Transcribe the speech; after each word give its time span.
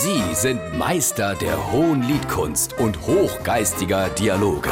Sie 0.00 0.22
sind 0.32 0.78
Meister 0.78 1.34
der 1.34 1.72
hohen 1.72 2.04
Liedkunst 2.04 2.78
und 2.78 3.00
hochgeistiger 3.00 4.08
Dialoge. 4.10 4.70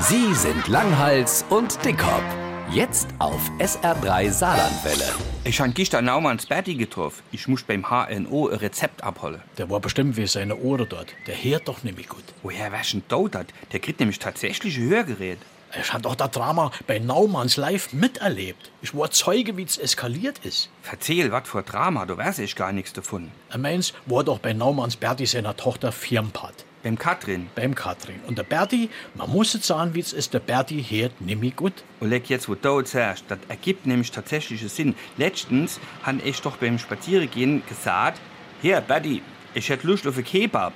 Sie 0.00 0.34
sind 0.34 0.68
Langhals 0.68 1.46
und 1.48 1.82
Dickhop. 1.82 2.22
Jetzt 2.70 3.08
auf 3.18 3.40
SR3 3.58 4.30
Saarlandwelle. 4.30 5.14
Ich 5.44 5.58
han 5.62 5.72
gestern 5.72 6.04
Naumanns 6.04 6.44
Berti 6.44 6.74
getroffen. 6.74 7.22
Ich 7.32 7.48
muss 7.48 7.62
beim 7.62 7.86
HNO 7.88 8.48
ein 8.48 8.58
Rezept 8.58 9.02
abholen. 9.02 9.40
Der 9.56 9.70
war 9.70 9.80
bestimmt 9.80 10.18
wie 10.18 10.26
seine 10.26 10.56
Ohren 10.56 10.86
dort. 10.86 11.14
Der 11.26 11.42
hört 11.42 11.68
doch 11.68 11.82
nämlich 11.82 12.10
gut. 12.10 12.24
Woher 12.42 12.70
wär 12.70 12.84
schon 12.84 13.02
dodert? 13.08 13.54
Der 13.72 13.80
kriegt 13.80 14.00
nämlich 14.00 14.18
tatsächlich 14.18 14.76
ein 14.76 14.90
Hörgerät. 14.90 15.38
Ich 15.78 15.92
hab 15.92 16.02
doch 16.02 16.14
das 16.14 16.30
Drama 16.30 16.70
bei 16.86 16.98
Naumanns 16.98 17.56
live 17.56 17.92
miterlebt. 17.92 18.70
Ich 18.82 18.94
war 18.94 19.10
Zeuge, 19.10 19.56
wie 19.56 19.64
es 19.64 19.78
eskaliert 19.78 20.38
ist. 20.44 20.70
Verzähl, 20.82 21.32
wat 21.32 21.48
für 21.48 21.62
Drama, 21.62 22.06
du 22.06 22.16
weiß 22.16 22.38
ich 22.38 22.56
gar 22.56 22.72
nichts 22.72 22.92
davon. 22.92 23.30
Er 23.50 23.58
meins 23.58 23.92
war 24.06 24.24
doch 24.24 24.38
bei 24.38 24.52
Naumanns 24.52 24.96
Berti 24.96 25.26
seiner 25.26 25.56
Tochter 25.56 25.92
Firmpart. 25.92 26.64
Beim 26.82 26.96
Katrin. 26.96 27.48
Beim 27.56 27.74
Katrin. 27.74 28.20
Und 28.28 28.38
der 28.38 28.44
Berti, 28.44 28.90
man 29.14 29.28
muss 29.30 29.54
es 29.54 29.66
sagen, 29.66 29.94
wie 29.94 30.00
es 30.00 30.12
ist, 30.12 30.34
der 30.34 30.38
Berti 30.38 30.84
hört 30.88 31.20
nämlich 31.20 31.56
gut. 31.56 31.72
Oleg, 32.00 32.30
jetzt 32.30 32.48
wo 32.48 32.54
du 32.54 32.84
sagst, 32.84 33.24
das 33.28 33.38
ergibt 33.48 33.86
nämlich 33.86 34.12
tatsächlich 34.12 34.60
Sinn. 34.72 34.94
Letztens 35.16 35.80
han 36.04 36.22
ich 36.24 36.40
doch 36.42 36.58
beim 36.58 36.78
Spazierengehen 36.78 37.64
gesagt, 37.66 38.20
hier, 38.62 38.80
Buddy, 38.80 39.20
ich 39.52 39.68
hätt 39.68 39.82
Lust 39.82 40.06
auf 40.06 40.16
ein 40.16 40.24
Kebab. 40.24 40.72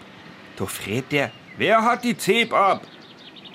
Doch 0.57 0.69
fragt 0.69 1.13
der, 1.13 1.31
wer 1.57 1.83
hat 1.83 2.03
die 2.03 2.19
Zeb 2.19 2.53
ab? 2.53 2.83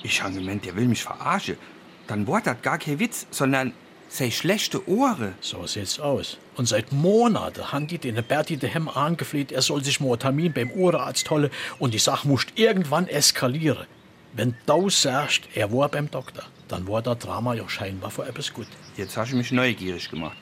Ich 0.05 0.21
han 0.21 0.35
gemeint, 0.35 0.63
der 0.65 0.75
will 0.75 0.87
mich 0.87 1.03
verarschen. 1.03 1.57
Dann 2.05 2.27
war 2.27 2.39
das 2.39 2.61
gar 2.61 2.77
kein 2.77 2.99
Witz, 2.99 3.25
sondern 3.31 3.73
sei 4.07 4.29
schlechte 4.29 4.87
Ohren. 4.87 5.33
So 5.41 5.65
sieht's 5.65 5.99
aus. 5.99 6.37
Und 6.55 6.67
seit 6.67 6.91
Monaten 6.91 7.71
haben 7.71 7.87
die 7.87 7.97
den 7.97 8.23
Berti 8.23 8.55
daheim 8.55 8.87
angefleht, 8.87 9.51
er 9.51 9.63
soll 9.63 9.83
sich 9.83 9.99
mal 9.99 10.09
einen 10.09 10.19
Termin 10.19 10.53
beim 10.53 10.69
Ohrenarzt 10.73 11.27
holen 11.31 11.49
und 11.79 11.95
die 11.95 11.99
Sache 11.99 12.27
muss 12.27 12.45
irgendwann 12.53 13.07
eskalieren. 13.07 13.87
Wenn 14.33 14.53
du 14.67 14.91
sagst, 14.91 15.41
er 15.55 15.73
war 15.73 15.89
beim 15.89 16.11
Doktor, 16.11 16.43
dann 16.67 16.87
war 16.87 17.01
das 17.01 17.17
Drama 17.17 17.55
ja 17.55 17.67
scheinbar 17.67 18.11
für 18.11 18.27
etwas 18.27 18.53
gut. 18.53 18.67
Jetzt 18.97 19.17
hast 19.17 19.31
du 19.31 19.37
mich 19.37 19.51
neugierig 19.51 20.07
gemacht. 20.11 20.37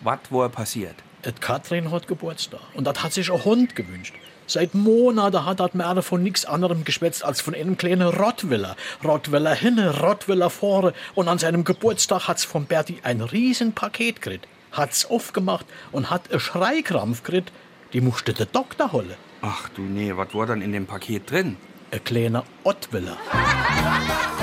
Was 0.00 0.20
war 0.30 0.48
passiert? 0.48 0.94
Et 1.22 1.40
Katrin 1.40 1.90
hat 1.90 2.06
Geburtstag 2.06 2.60
und 2.74 2.86
das 2.86 3.02
hat 3.02 3.12
sich 3.12 3.32
ein 3.32 3.44
Hund 3.44 3.74
gewünscht. 3.74 4.14
Seit 4.46 4.74
Monaten 4.74 5.44
hat 5.44 5.60
das 5.60 5.74
Mädel 5.74 6.00
von 6.00 6.22
nichts 6.22 6.46
anderem 6.46 6.82
geschwätzt 6.84 7.22
als 7.22 7.42
von 7.42 7.54
einem 7.54 7.76
kleinen 7.76 8.08
Rottwiller. 8.08 8.76
Rottwiller 9.04 9.54
hinne, 9.54 10.00
Rottwiller 10.00 10.48
vorne. 10.48 10.94
Und 11.14 11.28
an 11.28 11.38
seinem 11.38 11.64
Geburtstag 11.64 12.28
hat's 12.28 12.44
von 12.44 12.64
Berti 12.64 13.00
ein 13.02 13.20
riesen 13.20 13.74
Paket 13.74 14.22
gekriegt. 14.22 14.48
Hat's 14.72 15.04
aufgemacht 15.04 15.66
und 15.92 16.08
hat 16.08 16.30
einen 16.30 16.40
Schreikrampf 16.40 17.22
gekriegt. 17.22 17.52
Die 17.92 18.00
musste 18.00 18.32
der 18.32 18.46
Doktor 18.46 18.92
holen. 18.92 19.16
Ach 19.42 19.68
du 19.68 19.82
nee, 19.82 20.16
was 20.16 20.32
war 20.32 20.46
dann 20.46 20.62
in 20.62 20.72
dem 20.72 20.86
Paket 20.86 21.30
drin? 21.30 21.58
Ein 21.90 22.04
kleiner 22.04 22.44
Ottwiller. 22.64 23.18